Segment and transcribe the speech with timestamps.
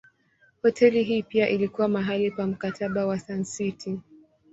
[0.63, 3.99] Hoteli hii pia ilikuwa mahali pa Mkataba wa Sun City.